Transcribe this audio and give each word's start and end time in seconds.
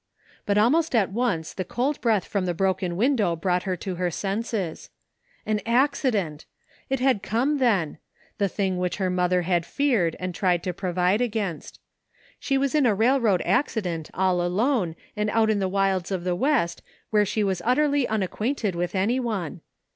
But 0.47 0.57
almost 0.57 0.95
at 0.95 1.11
once 1.11 1.53
the 1.53 1.63
cold 1.63 2.01
breath 2.01 2.25
from 2.25 2.47
the 2.47 2.55
broken 2.55 2.97
window 2.97 3.35
brought 3.35 3.61
her 3.69 3.75
to 3.75 3.95
her 3.97 4.09
senses. 4.09 4.89
An 5.45 5.61
accident! 5.63 6.45
It 6.89 6.99
had 6.99 7.21
come 7.21 7.59
then! 7.59 7.99
The 8.39 8.49
thing 8.49 8.79
which 8.79 8.95
her 8.95 9.11
mother 9.11 9.43
had 9.43 9.63
feared 9.63 10.15
and 10.19 10.33
tried 10.33 10.63
to 10.63 10.73
provide 10.73 11.21
against. 11.21 11.79
She 12.39 12.57
was 12.57 12.73
in 12.73 12.87
a 12.87 12.95
railroad 12.95 13.43
accident 13.45 14.09
all 14.15 14.41
alone 14.41 14.95
and 15.15 15.29
out 15.29 15.51
in 15.51 15.59
the 15.59 15.69
wilds 15.69 16.09
of 16.09 16.23
the 16.23 16.35
West 16.35 16.81
where 17.11 17.23
she 17.23 17.43
was 17.43 17.61
utterly 17.63 18.07
unacquainted 18.07 18.73
with 18.73 18.95
anyone! 18.95 19.61